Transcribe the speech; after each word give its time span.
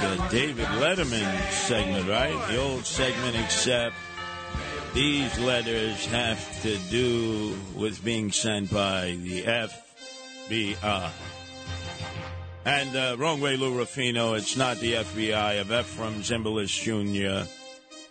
A 0.00 0.28
David 0.30 0.66
Letterman 0.66 1.50
segment, 1.50 2.08
right? 2.08 2.48
The 2.48 2.56
old 2.56 2.86
segment, 2.86 3.36
except 3.36 3.96
these 4.94 5.38
letters 5.40 6.06
have 6.06 6.62
to 6.62 6.78
do 6.90 7.58
with 7.74 8.04
being 8.04 8.30
sent 8.30 8.70
by 8.70 9.18
the 9.20 9.42
FBI. 9.42 11.10
And 12.64 12.96
uh, 12.96 13.16
wrong 13.18 13.40
way, 13.40 13.56
Lou 13.56 13.76
Rufino. 13.76 14.34
It's 14.34 14.56
not 14.56 14.78
the 14.78 14.94
FBI 14.94 15.60
of 15.60 15.68
Efrem 15.68 16.20
Zimbalist 16.20 16.82
Jr., 16.82 17.48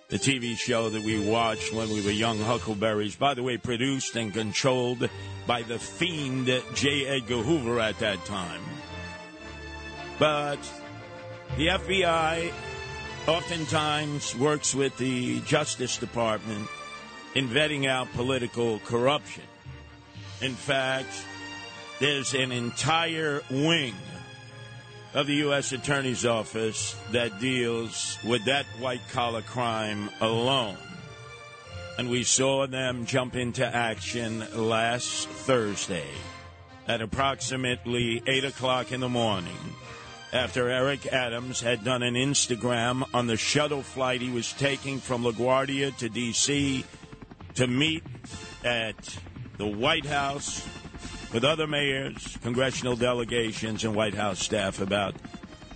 the 0.09 0.17
TV 0.17 0.58
show 0.58 0.89
that 0.89 1.03
we 1.03 1.19
watched 1.19 1.73
when 1.73 1.89
we 1.89 2.02
were 2.02 2.11
young 2.11 2.39
huckleberries. 2.39 3.15
By 3.15 3.33
the 3.33 3.43
way, 3.43 3.58
produced 3.58 4.15
and 4.15 4.33
controlled 4.33 5.09
by 5.45 5.61
the 5.61 5.80
fiend 5.80 6.47
J. 6.73 7.05
Edgar 7.05 7.43
Hoover 7.43 7.80
at 7.80 7.99
that 7.99 8.23
time. 8.25 8.61
But 10.19 10.59
the 11.55 11.67
FBI 11.67 12.51
oftentimes 13.27 14.35
works 14.35 14.75
with 14.75 14.97
the 14.97 15.39
Justice 15.41 15.97
Department 15.97 16.67
in 17.35 17.47
vetting 17.47 17.87
out 17.87 18.11
political 18.13 18.79
corruption. 18.79 19.43
In 20.41 20.53
fact, 20.53 21.09
there's 21.99 22.33
an 22.33 22.51
entire 22.51 23.41
wing 23.49 23.95
of 25.13 25.25
the 25.25 25.35
U.S. 25.35 25.71
Attorney's 25.71 26.25
Office 26.25 26.95
that 27.11 27.39
deals 27.39 28.19
with 28.23 28.45
that 28.45 28.65
white 28.79 29.01
collar 29.11 29.41
crime 29.41 30.09
alone. 30.21 30.77
And 31.97 32.09
we 32.09 32.23
saw 32.23 32.67
them 32.67 33.05
jump 33.05 33.35
into 33.35 33.65
action 33.65 34.43
last 34.53 35.27
Thursday 35.27 36.07
at 36.87 37.01
approximately 37.01 38.21
8 38.27 38.45
o'clock 38.45 38.91
in 38.91 38.99
the 38.99 39.09
morning 39.09 39.57
after 40.33 40.70
Eric 40.70 41.08
Adams 41.08 41.61
had 41.61 41.83
done 41.83 42.03
an 42.03 42.16
Instagram 42.16 43.03
on 43.14 43.28
the 43.28 43.38
shuttle 43.38 43.83
flight 43.83 44.22
he 44.22 44.30
was 44.30 44.52
taking 44.53 45.00
from 45.00 45.23
LaGuardia 45.23 45.95
to 45.97 46.09
D.C. 46.09 46.83
to 47.56 47.67
meet 47.67 48.03
at 48.66 49.17
the 49.58 49.67
White 49.67 50.05
House 50.05 50.67
with 51.33 51.44
other 51.44 51.67
mayors, 51.67 52.38
congressional 52.42 52.95
delegations, 52.95 53.83
and 53.83 53.95
White 53.95 54.16
House 54.16 54.39
staff 54.39 54.81
about 54.81 55.16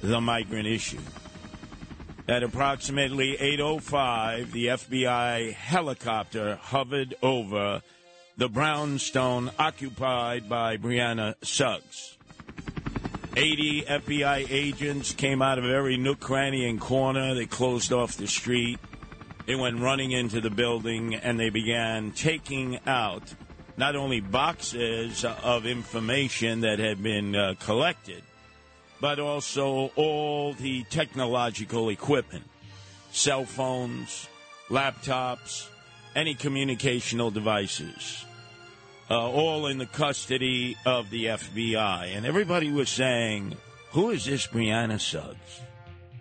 the 0.02 0.20
migrant 0.20 0.68
issue. 0.68 1.00
At 2.28 2.44
approximately 2.44 3.38
8:05, 3.38 4.52
the 4.52 4.68
FBI 4.68 5.54
helicopter 5.54 6.56
hovered 6.56 7.16
over 7.22 7.82
the 8.38 8.48
brownstone 8.48 9.52
occupied 9.60 10.48
by 10.48 10.78
Brianna 10.78 11.36
Suggs. 11.44 12.18
80 13.36 13.84
FBI 13.84 14.48
agents 14.50 15.14
came 15.14 15.42
out 15.42 15.58
of 15.58 15.64
every 15.64 15.96
nook, 15.96 16.20
cranny, 16.20 16.68
and 16.68 16.82
corner. 16.82 17.34
They 17.34 17.46
closed 17.46 17.94
off 17.94 18.18
the 18.18 18.28
street. 18.28 18.78
They 19.46 19.56
went 19.56 19.80
running 19.80 20.12
into 20.12 20.42
the 20.42 20.50
building 20.50 21.16
and 21.16 21.40
they 21.40 21.50
began 21.50 22.12
taking 22.12 22.80
out 22.86 23.34
not 23.78 23.96
only 23.96 24.20
boxes 24.20 25.24
of 25.24 25.66
information 25.66 26.62
that 26.62 26.80
had 26.80 27.02
been 27.02 27.36
uh, 27.36 27.56
collected, 27.60 28.22
but 29.00 29.18
also 29.18 29.92
all 29.96 30.54
the 30.54 30.84
technological 30.84 31.90
equipment 31.90 32.44
cell 33.12 33.46
phones, 33.46 34.28
laptops, 34.70 35.68
any 36.16 36.36
communicational 36.36 37.34
devices 37.34 38.26
uh, 39.12 39.30
all 39.30 39.68
in 39.68 39.78
the 39.78 39.86
custody 39.86 40.78
of 40.86 41.10
the 41.10 41.26
FBI. 41.26 42.16
And 42.16 42.26
everybody 42.26 42.72
was 42.72 42.90
saying, 42.90 43.58
Who 43.92 44.10
is 44.12 44.24
this 44.24 44.48
Brianna 44.48 45.02
Suggs? 45.02 45.62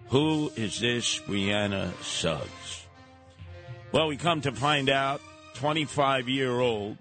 Who 0.08 0.50
is 0.56 0.80
this 0.80 1.20
Brianna 1.20 1.92
Suggs? 2.02 2.86
Well, 3.92 4.08
we 4.08 4.16
come 4.16 4.40
to 4.40 4.50
find 4.50 4.90
out 4.90 5.20
25 5.54 6.28
year 6.28 6.58
old 6.58 6.98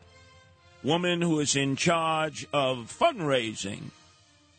woman 0.83 1.23
who 1.23 1.39
is 1.39 1.55
in 1.55 1.75
charge 1.75 2.45
of 2.53 2.95
fundraising 2.95 3.89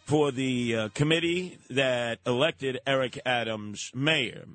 for 0.05 0.33
the 0.33 0.75
uh, 0.75 0.89
committee 0.95 1.59
that 1.71 2.19
elected 2.27 2.81
Eric 2.85 3.21
Adams 3.25 3.93
mayor, 3.95 4.47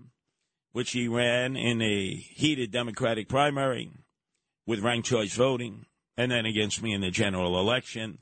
which 0.74 0.92
he 0.92 1.07
ran 1.07 1.56
in 1.56 1.81
a 1.81 2.16
heated 2.16 2.72
Democratic 2.72 3.30
primary 3.30 3.92
with 4.68 4.81
ranked 4.81 5.07
choice 5.07 5.34
voting 5.34 5.86
and 6.18 6.31
then 6.31 6.46
against 6.46 6.81
me 6.81 6.94
in 6.94 7.02
the 7.02 7.12
general 7.12 7.59
election, 7.59 8.20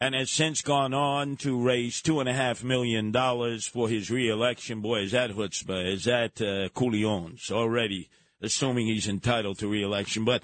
and 0.00 0.14
has 0.14 0.30
since 0.30 0.62
gone 0.62 0.92
on 0.92 1.36
to 1.36 1.60
raise 1.60 2.02
two 2.02 2.18
and 2.18 2.28
a 2.28 2.34
half 2.34 2.64
million 2.64 3.12
dollars 3.12 3.66
for 3.66 3.88
his 3.88 4.10
reelection. 4.10 4.80
Boy, 4.80 5.02
is 5.02 5.12
that 5.12 5.30
chutzpah? 5.30 5.86
Is 5.86 6.04
that 6.04 6.40
uh, 6.40 6.68
coulions 6.70 7.50
already? 7.50 8.08
Assuming 8.44 8.86
he's 8.86 9.06
entitled 9.06 9.60
to 9.60 9.68
reelection, 9.68 10.24
but 10.24 10.42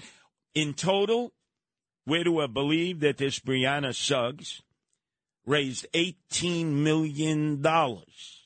in 0.55 0.73
total, 0.73 1.33
we're 2.05 2.23
to 2.23 2.47
believe 2.47 3.01
that 3.01 3.17
this 3.17 3.41
Brianna 3.41 3.93
Suggs 3.93 4.61
raised 5.45 5.85
eighteen 5.93 6.81
million 6.81 7.61
dollars. 7.61 8.39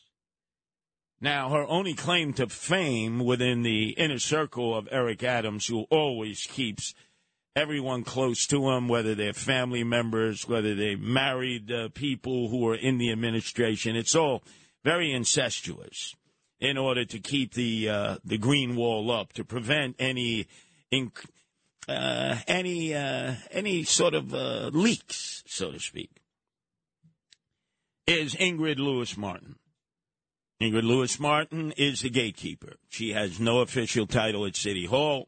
Now, 1.21 1.51
her 1.51 1.67
only 1.67 1.93
claim 1.93 2.33
to 2.33 2.47
fame 2.47 3.19
within 3.19 3.61
the 3.61 3.91
inner 3.91 4.17
circle 4.17 4.75
of 4.75 4.89
Eric 4.91 5.23
Adams, 5.23 5.67
who 5.67 5.83
always 5.91 6.47
keeps 6.47 6.95
everyone 7.55 8.03
close 8.03 8.45
to 8.47 8.69
him, 8.69 8.87
whether 8.87 9.15
they're 9.15 9.33
family 9.33 9.83
members, 9.83 10.47
whether 10.47 10.75
they 10.75 10.95
married 10.95 11.71
uh, 11.71 11.89
people 11.93 12.49
who 12.49 12.67
are 12.67 12.75
in 12.75 12.97
the 12.97 13.11
administration. 13.11 13.95
It's 13.95 14.15
all 14.15 14.43
very 14.83 15.11
incestuous 15.11 16.15
in 16.59 16.77
order 16.77 17.05
to 17.05 17.19
keep 17.19 17.53
the 17.53 17.89
uh, 17.89 18.17
the 18.23 18.37
green 18.37 18.75
wall 18.75 19.11
up 19.11 19.33
to 19.33 19.43
prevent 19.43 19.95
any 19.99 20.47
inc- 20.91 21.25
uh, 21.87 22.37
any 22.47 22.93
uh, 22.93 23.35
any 23.51 23.83
sort 23.83 24.13
of 24.13 24.33
uh, 24.33 24.69
leaks, 24.73 25.43
so 25.45 25.71
to 25.71 25.79
speak. 25.79 26.09
Is 28.05 28.35
Ingrid 28.35 28.77
Lewis 28.77 29.15
Martin. 29.15 29.55
Ingrid 30.61 30.83
Lewis 30.83 31.19
Martin 31.19 31.73
is 31.77 32.01
the 32.01 32.09
gatekeeper. 32.09 32.75
She 32.89 33.11
has 33.11 33.39
no 33.39 33.59
official 33.59 34.07
title 34.07 34.45
at 34.45 34.55
City 34.55 34.85
Hall. 34.85 35.27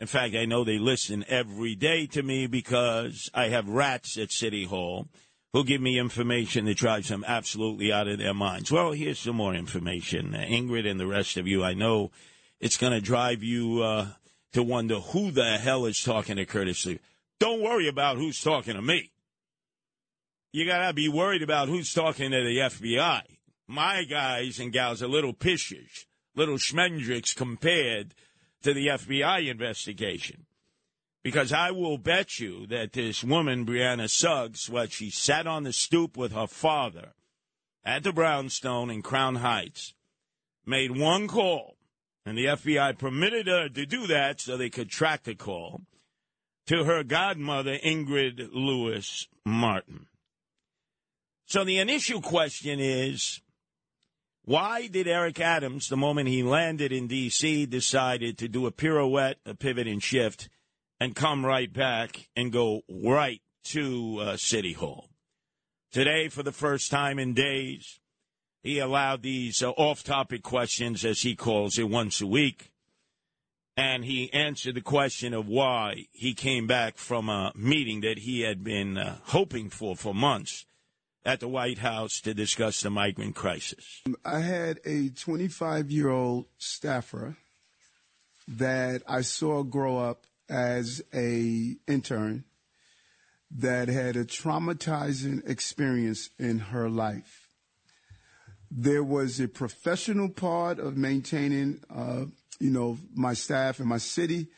In 0.00 0.06
fact, 0.06 0.36
I 0.36 0.44
know 0.44 0.62
they 0.62 0.78
listen 0.78 1.24
every 1.28 1.74
day 1.74 2.06
to 2.08 2.22
me 2.22 2.46
because 2.46 3.28
I 3.34 3.48
have 3.48 3.68
rats 3.68 4.16
at 4.16 4.30
City 4.30 4.64
Hall 4.64 5.08
who 5.52 5.64
give 5.64 5.80
me 5.80 5.98
information 5.98 6.66
that 6.66 6.76
drives 6.76 7.08
them 7.08 7.24
absolutely 7.26 7.92
out 7.92 8.06
of 8.06 8.18
their 8.18 8.34
minds. 8.34 8.70
Well, 8.70 8.92
here's 8.92 9.18
some 9.18 9.36
more 9.36 9.54
information. 9.54 10.32
Ingrid 10.32 10.88
and 10.88 11.00
the 11.00 11.06
rest 11.06 11.36
of 11.36 11.46
you, 11.46 11.64
I 11.64 11.74
know 11.74 12.10
it's 12.60 12.76
going 12.76 12.92
to 12.92 13.00
drive 13.00 13.42
you 13.42 13.82
uh, 13.82 14.08
to 14.52 14.62
wonder 14.62 14.96
who 14.96 15.30
the 15.30 15.58
hell 15.58 15.86
is 15.86 16.02
talking 16.02 16.36
to 16.36 16.44
Curtis 16.44 16.84
Sliwa. 16.84 17.00
Don't 17.40 17.62
worry 17.62 17.88
about 17.88 18.18
who's 18.18 18.40
talking 18.40 18.74
to 18.74 18.82
me. 18.82 19.10
You 20.52 20.66
got 20.66 20.86
to 20.86 20.92
be 20.92 21.08
worried 21.08 21.42
about 21.42 21.68
who's 21.68 21.92
talking 21.92 22.30
to 22.30 22.42
the 22.42 22.58
FBI. 22.58 23.22
My 23.66 24.04
guys 24.04 24.58
and 24.58 24.72
gals 24.72 25.02
are 25.02 25.08
little 25.08 25.34
pishes, 25.34 26.06
little 26.34 26.56
schmendricks 26.56 27.34
compared 27.34 28.14
to 28.62 28.74
the 28.74 28.88
FBI 28.88 29.48
investigation. 29.48 30.46
Because 31.22 31.52
I 31.52 31.70
will 31.70 31.98
bet 31.98 32.38
you 32.38 32.66
that 32.68 32.92
this 32.92 33.24
woman, 33.24 33.66
Brianna 33.66 34.08
Suggs, 34.08 34.70
what 34.70 34.92
she 34.92 35.10
sat 35.10 35.46
on 35.46 35.64
the 35.64 35.72
stoop 35.72 36.16
with 36.16 36.32
her 36.32 36.46
father 36.46 37.12
at 37.84 38.02
the 38.02 38.12
brownstone 38.12 38.90
in 38.90 39.02
Crown 39.02 39.36
Heights, 39.36 39.94
made 40.64 40.96
one 40.96 41.28
call, 41.28 41.76
and 42.24 42.36
the 42.36 42.46
FBI 42.46 42.98
permitted 42.98 43.46
her 43.46 43.68
to 43.68 43.86
do 43.86 44.06
that 44.06 44.40
so 44.40 44.56
they 44.56 44.70
could 44.70 44.90
track 44.90 45.24
the 45.24 45.34
call 45.34 45.82
to 46.66 46.84
her 46.84 47.02
godmother, 47.02 47.78
Ingrid 47.78 48.50
Lewis 48.52 49.26
Martin. 49.44 50.06
So 51.46 51.64
the 51.64 51.78
initial 51.78 52.20
question 52.20 52.78
is 52.78 53.40
why 54.48 54.86
did 54.86 55.06
Eric 55.06 55.40
Adams, 55.40 55.90
the 55.90 55.96
moment 55.98 56.26
he 56.26 56.42
landed 56.42 56.90
in 56.90 57.06
D.C., 57.06 57.66
decided 57.66 58.38
to 58.38 58.48
do 58.48 58.64
a 58.64 58.70
pirouette, 58.70 59.36
a 59.44 59.54
pivot 59.54 59.86
and 59.86 60.02
shift, 60.02 60.48
and 60.98 61.14
come 61.14 61.44
right 61.44 61.70
back 61.70 62.30
and 62.34 62.50
go 62.50 62.80
right 62.88 63.42
to 63.64 64.18
uh, 64.22 64.36
City 64.38 64.72
Hall? 64.72 65.10
Today, 65.92 66.30
for 66.30 66.42
the 66.42 66.50
first 66.50 66.90
time 66.90 67.18
in 67.18 67.34
days, 67.34 68.00
he 68.62 68.78
allowed 68.78 69.20
these 69.20 69.62
uh, 69.62 69.68
off 69.72 70.02
topic 70.02 70.42
questions, 70.42 71.04
as 71.04 71.20
he 71.20 71.36
calls 71.36 71.78
it, 71.78 71.90
once 71.90 72.22
a 72.22 72.26
week. 72.26 72.72
And 73.76 74.02
he 74.02 74.32
answered 74.32 74.76
the 74.76 74.80
question 74.80 75.34
of 75.34 75.46
why 75.46 76.06
he 76.12 76.32
came 76.32 76.66
back 76.66 76.96
from 76.96 77.28
a 77.28 77.52
meeting 77.54 78.00
that 78.00 78.20
he 78.20 78.40
had 78.40 78.64
been 78.64 78.96
uh, 78.96 79.18
hoping 79.24 79.68
for 79.68 79.94
for 79.94 80.14
months 80.14 80.64
at 81.24 81.40
the 81.40 81.48
White 81.48 81.78
House 81.78 82.20
to 82.22 82.34
discuss 82.34 82.80
the 82.80 82.90
migrant 82.90 83.34
crisis. 83.34 84.02
I 84.24 84.40
had 84.40 84.80
a 84.84 85.10
25 85.10 85.90
year 85.90 86.08
old 86.08 86.46
staffer 86.58 87.36
that 88.46 89.02
I 89.06 89.20
saw 89.20 89.62
grow 89.62 89.98
up 89.98 90.24
as 90.48 91.02
a 91.12 91.76
intern 91.86 92.44
that 93.50 93.88
had 93.88 94.16
a 94.16 94.24
traumatizing 94.24 95.48
experience 95.48 96.30
in 96.38 96.58
her 96.58 96.88
life. 96.88 97.48
There 98.70 99.04
was 99.04 99.40
a 99.40 99.48
professional 99.48 100.28
part 100.28 100.78
of 100.78 100.96
maintaining, 100.96 101.82
uh, 101.94 102.26
you 102.60 102.70
know, 102.70 102.98
my 103.14 103.32
staff 103.32 103.78
and 103.78 103.88
my 103.88 103.98
city, 103.98 104.48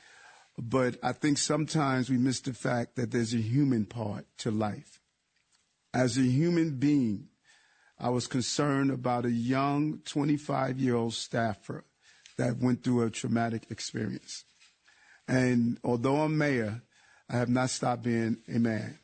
but 0.59 0.97
I 1.03 1.13
think 1.13 1.39
sometimes 1.39 2.11
we 2.11 2.17
miss 2.17 2.41
the 2.41 2.53
fact 2.53 2.97
that 2.97 3.13
there's 3.13 3.35
a 3.35 3.39
human 3.39 3.87
part 3.87 4.27
to 4.39 4.51
life. 4.51 5.00
As 5.93 6.17
a 6.17 6.23
human 6.23 6.77
being, 6.77 7.29
I 7.99 8.11
was 8.11 8.27
concerned 8.27 8.91
about 8.91 9.27
a 9.27 9.31
young 9.31 10.01
25 10.05 10.79
year 10.79 10.97
old 10.97 11.15
staffer 11.15 11.85
that 12.39 12.59
went 12.59 12.83
through 12.83 13.03
a 13.03 13.11
traumatic 13.11 13.67
experience. 13.71 14.45
And 15.29 15.79
although 15.85 16.23
I'm 16.23 16.39
mayor, 16.39 16.83
I 17.29 17.37
have 17.37 17.49
not 17.49 17.71
stopped 17.71 18.03
being 18.03 18.39
a 18.53 18.59
man 18.59 18.99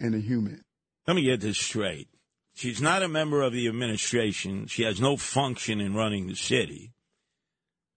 and 0.00 0.14
a 0.14 0.18
human. 0.18 0.64
Let 1.06 1.14
me 1.14 1.22
get 1.22 1.40
this 1.40 1.58
straight. 1.58 2.08
She's 2.54 2.80
not 2.80 3.02
a 3.02 3.08
member 3.08 3.42
of 3.42 3.52
the 3.52 3.68
administration. 3.68 4.66
She 4.66 4.84
has 4.84 5.00
no 5.00 5.16
function 5.16 5.80
in 5.80 5.94
running 5.94 6.28
the 6.28 6.36
city. 6.36 6.92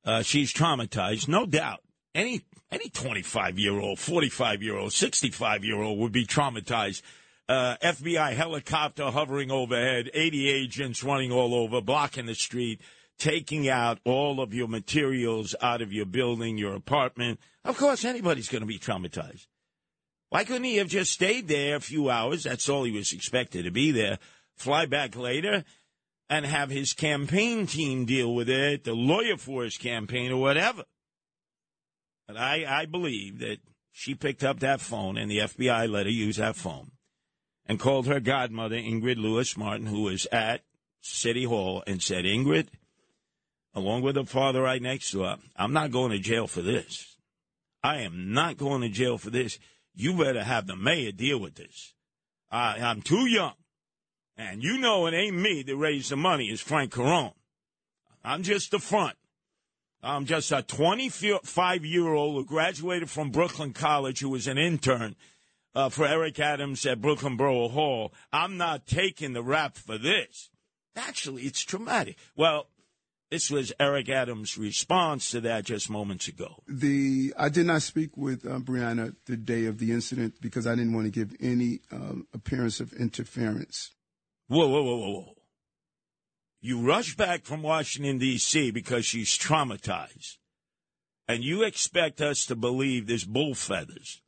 Uh, 0.04 0.24
she's 0.24 0.54
traumatized, 0.54 1.28
no 1.28 1.46
doubt. 1.46 1.82
Any 2.16 2.42
any 2.72 2.90
25 2.90 3.60
year 3.60 3.80
old, 3.80 4.00
45 4.00 4.64
year 4.64 4.76
old, 4.76 4.94
65 4.94 5.64
year 5.64 5.82
old 5.82 6.00
would 6.00 6.12
be 6.12 6.26
traumatized. 6.26 7.02
Uh, 7.50 7.78
FBI 7.82 8.34
helicopter 8.34 9.06
hovering 9.06 9.52
overhead, 9.52 10.12
80 10.14 10.50
agents 10.50 11.02
running 11.02 11.32
all 11.32 11.56
over, 11.56 11.80
blocking 11.80 12.26
the 12.26 12.36
street, 12.36 12.82
taking 13.18 13.70
out 13.70 14.00
all 14.04 14.42
of 14.42 14.54
your 14.54 14.68
materials 14.68 15.56
out 15.62 15.82
of 15.82 15.94
your 15.94 16.06
building, 16.06 16.58
your 16.58 16.76
apartment. 16.76 17.40
Of 17.64 17.78
course, 17.78 18.04
anybody's 18.04 18.50
going 18.50 18.64
to 18.64 18.68
be 18.68 18.80
traumatized. 18.80 19.48
Why 20.30 20.44
couldn't 20.44 20.66
he 20.66 20.76
have 20.76 20.90
just 20.90 21.12
stayed 21.12 21.48
there 21.48 21.78
a 21.78 21.82
few 21.82 22.10
hours? 22.10 22.44
That's 22.44 22.68
all 22.68 22.84
he 22.84 22.92
was 22.92 23.14
expected 23.14 23.64
to 23.64 23.72
be 23.72 23.92
there. 23.92 24.20
Fly 24.58 24.86
back 24.86 25.16
later 25.16 25.64
and 26.30 26.46
have 26.46 26.70
his 26.70 26.92
campaign 26.92 27.66
team 27.66 28.04
deal 28.04 28.36
with 28.36 28.50
it, 28.50 28.84
the 28.84 28.94
lawyer 28.94 29.38
for 29.38 29.64
his 29.64 29.78
campaign 29.78 30.34
or 30.34 30.42
whatever. 30.42 30.84
But 32.28 32.36
I, 32.36 32.66
I 32.82 32.86
believe 32.88 33.40
that 33.40 33.60
she 33.94 34.16
picked 34.16 34.44
up 34.44 34.60
that 34.60 34.82
phone 34.82 35.18
and 35.18 35.32
the 35.32 35.38
FBI 35.38 35.90
let 35.90 36.08
her 36.08 36.12
use 36.12 36.36
that 36.36 36.58
phone 36.58 36.92
and 37.68 37.80
called 37.80 38.08
her 38.08 38.20
godmother, 38.20 38.76
Ingrid 38.76 39.18
Lewis 39.18 39.58
Martin, 39.58 39.88
who 39.88 40.04
was 40.04 40.26
at 40.32 40.62
City 41.02 41.44
Hall, 41.44 41.84
and 41.86 42.02
said, 42.02 42.26
Ingrid, 42.26 42.68
along 43.74 44.02
with 44.02 44.16
her 44.16 44.24
father 44.24 44.62
right 44.62 44.82
next 44.82 45.12
to 45.12 45.24
her, 45.24 45.38
I'm 45.56 45.74
not 45.74 45.92
going 45.92 46.12
to 46.12 46.20
jail 46.20 46.48
for 46.48 46.62
this. 46.62 47.18
I 47.84 47.98
am 48.02 48.34
not 48.34 48.58
going 48.58 48.82
to 48.82 48.90
jail 48.90 49.18
for 49.18 49.30
this. 49.30 49.60
You 49.94 50.14
better 50.14 50.44
have 50.44 50.68
the 50.68 50.76
mayor 50.76 51.12
deal 51.12 51.40
with 51.40 51.56
this. 51.56 51.94
I, 52.50 52.80
I'm 52.80 53.02
too 53.02 53.28
young. 53.28 53.54
And 54.38 54.64
you 54.64 54.78
know 54.78 55.08
it 55.08 55.14
ain't 55.14 55.36
me 55.36 55.64
that 55.64 55.76
raised 55.76 56.12
the 56.12 56.18
money, 56.18 56.46
it's 56.46 56.62
Frank 56.62 56.94
Carone. 56.94 57.34
I'm 58.24 58.44
just 58.44 58.72
the 58.72 58.80
front. 58.80 59.16
I'm 60.04 60.26
just 60.26 60.52
a 60.52 60.62
25 60.62 61.86
year 61.86 62.08
old 62.08 62.36
who 62.36 62.46
graduated 62.46 63.10
from 63.10 63.32
Brooklyn 63.32 63.74
College 63.74 64.20
who 64.20 64.30
was 64.30 64.48
an 64.48 64.58
intern 64.58 65.16
uh, 65.76 65.90
for 65.90 66.06
Eric 66.06 66.40
Adams 66.40 66.86
at 66.86 67.02
Brooklyn 67.02 67.38
Borough 67.38 67.70
Hall. 67.70 68.14
I'm 68.32 68.58
not 68.58 68.88
taking 68.88 69.34
the 69.34 69.44
rap 69.44 69.78
for 69.78 69.98
this. 69.98 70.50
Actually, 70.96 71.44
it's 71.44 71.64
traumatic. 71.64 72.18
Well, 72.36 72.70
this 73.30 73.52
was 73.52 73.74
Eric 73.80 74.10
Adams' 74.10 74.58
response 74.58 75.32
to 75.32 75.42
that 75.42 75.66
just 75.66 75.90
moments 75.90 76.28
ago. 76.28 76.64
The 76.68 77.34
I 77.38 77.50
did 77.50 77.66
not 77.66 77.82
speak 77.82 78.16
with 78.16 78.46
uh, 78.46 78.60
Brianna 78.60 79.16
the 79.26 79.38
day 79.38 79.66
of 79.66 79.80
the 79.80 79.92
incident 79.92 80.36
because 80.42 80.66
I 80.66 80.76
didn't 80.76 80.94
want 80.94 81.06
to 81.06 81.12
give 81.12 81.36
any 81.40 81.82
um, 81.92 82.26
appearance 82.34 82.80
of 82.80 82.94
interference. 82.94 83.92
Whoa, 84.48 84.68
whoa, 84.68 84.82
whoa, 84.82 84.98
whoa, 84.98 85.12
whoa. 85.12 85.34
You 86.62 86.80
rush 86.80 87.16
back 87.16 87.44
from 87.44 87.62
Washington, 87.62 88.18
D.C. 88.18 88.72
because 88.72 89.06
she's 89.06 89.38
traumatized. 89.38 90.38
And 91.28 91.44
you 91.44 91.64
expect 91.64 92.22
us 92.22 92.46
to 92.46 92.56
believe 92.56 93.06
this 93.06 93.26
bull 93.26 93.54
feathers 93.54 94.22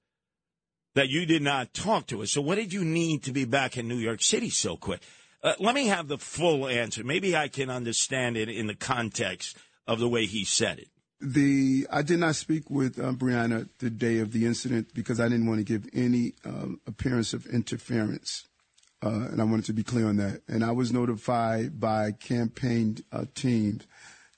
that 1.00 1.08
you 1.08 1.26
did 1.26 1.42
not 1.42 1.74
talk 1.74 2.08
to 2.08 2.22
us. 2.22 2.34
So, 2.34 2.42
what 2.42 2.56
did 2.56 2.74
you 2.74 2.84
need 2.84 3.24
to 3.24 3.32
be 3.32 3.46
back 3.46 3.78
in 3.78 3.88
New 3.88 3.96
York 3.96 4.22
City 4.22 4.50
so 4.50 4.76
quick? 4.76 5.02
Uh, 5.42 5.54
let 5.58 5.74
me 5.74 5.88
have 5.88 6.10
the 6.10 6.18
full 6.18 6.68
answer. 6.68 7.06
Maybe 7.06 7.38
I 7.38 7.48
can 7.48 7.70
understand 7.70 8.36
it 8.36 8.50
in 8.50 8.68
the 8.68 8.76
context 8.76 9.58
of 9.88 10.00
the 10.00 10.10
way 10.10 10.26
he 10.26 10.44
said 10.44 10.78
it. 10.80 10.90
The 11.22 11.88
I 11.90 12.02
did 12.02 12.20
not 12.20 12.36
speak 12.36 12.70
with 12.70 13.00
uh, 13.00 13.14
Brianna 13.14 13.70
the 13.80 13.90
day 13.90 14.20
of 14.20 14.34
the 14.34 14.46
incident 14.46 14.94
because 14.94 15.22
I 15.22 15.30
didn't 15.30 15.48
want 15.48 15.60
to 15.60 15.64
give 15.64 15.88
any 15.94 16.34
um, 16.44 16.82
appearance 16.86 17.32
of 17.32 17.46
interference, 17.46 18.46
uh, 19.02 19.30
and 19.32 19.40
I 19.40 19.46
wanted 19.46 19.68
to 19.68 19.74
be 19.74 19.84
clear 19.84 20.10
on 20.10 20.18
that. 20.18 20.42
And 20.50 20.66
I 20.66 20.72
was 20.72 20.92
notified 20.92 21.80
by 21.80 22.12
campaign 22.12 22.98
uh, 23.14 23.24
teams 23.36 23.88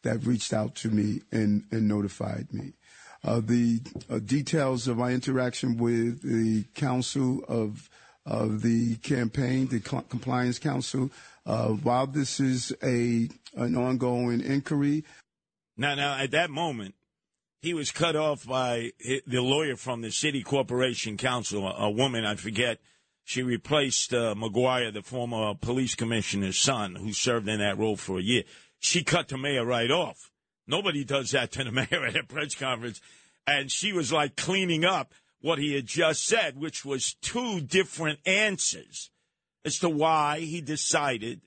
that 0.04 0.28
reached 0.28 0.54
out 0.54 0.76
to 0.76 0.90
me 0.90 1.22
and, 1.32 1.64
and 1.72 1.88
notified 1.88 2.54
me. 2.54 2.74
Uh, 3.24 3.40
the 3.40 3.80
uh, 4.10 4.20
details 4.20 4.88
of 4.88 4.98
my 4.98 5.12
interaction 5.12 5.78
with 5.78 6.22
the 6.24 6.64
counsel 6.76 7.44
of 7.48 7.90
of 8.26 8.62
the 8.62 8.96
campaign, 8.98 9.68
the 9.68 9.80
Cl- 9.80 10.04
Compliance 10.04 10.60
Counsel. 10.60 11.10
Uh, 11.46 11.70
while 11.70 12.08
this 12.08 12.40
is 12.40 12.72
a 12.84 13.30
an 13.56 13.76
ongoing 13.76 14.42
inquiry, 14.42 15.04
Now, 15.78 15.96
now, 15.96 16.18
at 16.18 16.32
that 16.32 16.50
moment, 16.50 16.96
he 17.62 17.74
was 17.74 17.92
cut 17.92 18.16
off 18.16 18.46
by 18.48 18.92
the 19.28 19.42
lawyer 19.42 19.76
from 19.76 20.02
the 20.02 20.12
City 20.12 20.42
Corporation 20.44 21.18
Counsel, 21.18 21.68
a, 21.68 21.86
a 21.86 21.90
woman, 21.92 22.26
I 22.26 22.36
forget. 22.36 22.80
She 23.24 23.44
replaced 23.44 24.14
uh, 24.14 24.34
McGuire, 24.36 24.92
the 24.92 25.04
former 25.04 25.54
police 25.54 25.94
commissioner's 25.96 26.60
son, 26.60 26.96
who 26.96 27.14
served 27.14 27.48
in 27.48 27.60
that 27.60 27.78
role 27.78 27.96
for 27.96 28.18
a 28.18 28.24
year. 28.24 28.44
She 28.80 29.04
cut 29.04 29.28
the 29.28 29.38
mayor 29.38 29.64
right 29.64 29.92
off. 29.92 30.31
Nobody 30.72 31.04
does 31.04 31.32
that 31.32 31.52
to 31.52 31.66
the 31.66 31.72
mayor 31.92 32.06
at 32.06 32.16
a 32.16 32.24
press 32.24 32.56
conference. 32.56 33.02
And 33.46 33.70
she 33.70 33.92
was 33.92 34.12
like 34.12 34.36
cleaning 34.38 34.86
up 34.86 35.14
what 35.42 35.60
he 35.60 35.76
had 35.76 35.86
just 35.86 36.26
said, 36.26 36.58
which 36.58 36.86
was 36.86 37.16
two 37.22 37.60
different 37.60 38.20
answers 38.26 39.10
as 39.66 39.78
to 39.80 39.90
why 39.90 40.40
he 40.40 40.62
decided 40.62 41.42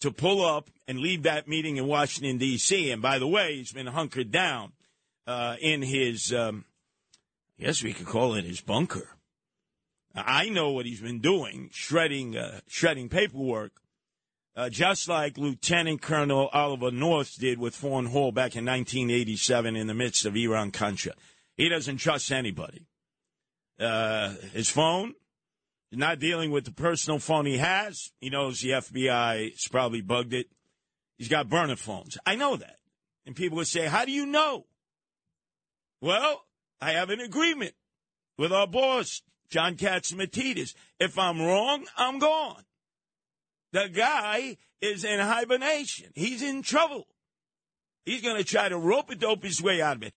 to 0.00 0.10
pull 0.10 0.44
up 0.44 0.68
and 0.86 0.98
leave 0.98 1.22
that 1.22 1.48
meeting 1.48 1.76
in 1.76 1.86
Washington, 1.86 2.38
D.C. 2.38 2.90
And 2.90 3.00
by 3.00 3.18
the 3.18 3.26
way, 3.26 3.56
he's 3.56 3.72
been 3.72 3.86
hunkered 3.86 4.30
down 4.30 4.72
uh, 5.26 5.56
in 5.60 5.80
his, 5.80 6.32
um, 6.32 6.64
I 7.58 7.64
guess 7.64 7.82
we 7.82 7.92
could 7.92 8.06
call 8.06 8.34
it 8.34 8.44
his 8.44 8.60
bunker. 8.60 9.08
I 10.14 10.50
know 10.50 10.72
what 10.72 10.84
he's 10.84 11.00
been 11.00 11.20
doing, 11.20 11.70
shredding, 11.72 12.36
uh, 12.36 12.60
shredding 12.66 13.08
paperwork, 13.08 13.72
uh, 14.56 14.68
just 14.68 15.08
like 15.08 15.38
Lieutenant 15.38 16.02
Colonel 16.02 16.48
Oliver 16.52 16.90
North 16.90 17.38
did 17.38 17.58
with 17.58 17.74
Fawn 17.74 18.06
Hall 18.06 18.32
back 18.32 18.54
in 18.56 18.64
1987 18.64 19.76
in 19.76 19.86
the 19.86 19.94
midst 19.94 20.26
of 20.26 20.36
Iran 20.36 20.70
Contra. 20.70 21.12
He 21.56 21.68
doesn't 21.68 21.98
trust 21.98 22.30
anybody. 22.30 22.86
Uh, 23.80 24.34
his 24.52 24.68
phone, 24.68 25.14
not 25.90 26.18
dealing 26.18 26.50
with 26.50 26.64
the 26.64 26.72
personal 26.72 27.18
phone 27.18 27.46
he 27.46 27.58
has. 27.58 28.12
He 28.20 28.30
knows 28.30 28.60
the 28.60 28.70
FBI's 28.70 29.68
probably 29.68 30.00
bugged 30.00 30.34
it. 30.34 30.48
He's 31.18 31.28
got 31.28 31.48
burner 31.48 31.76
phones. 31.76 32.18
I 32.26 32.36
know 32.36 32.56
that. 32.56 32.78
And 33.26 33.36
people 33.36 33.56
would 33.56 33.66
say, 33.66 33.86
How 33.86 34.04
do 34.04 34.12
you 34.12 34.26
know? 34.26 34.66
Well, 36.00 36.44
I 36.80 36.92
have 36.92 37.10
an 37.10 37.20
agreement 37.20 37.74
with 38.36 38.52
our 38.52 38.66
boss, 38.66 39.22
John 39.48 39.76
Catsimatidis. 39.76 40.74
If 40.98 41.18
I'm 41.18 41.40
wrong, 41.40 41.86
I'm 41.96 42.18
gone. 42.18 42.64
The 43.72 43.88
guy 43.88 44.58
is 44.80 45.04
in 45.04 45.18
hibernation. 45.18 46.10
He's 46.14 46.42
in 46.42 46.62
trouble. 46.62 47.06
He's 48.04 48.20
going 48.20 48.36
to 48.36 48.44
try 48.44 48.68
to 48.68 48.76
rope 48.76 49.10
a 49.10 49.14
dope 49.14 49.44
his 49.44 49.62
way 49.62 49.80
out 49.80 49.96
of 49.96 50.02
it. 50.02 50.10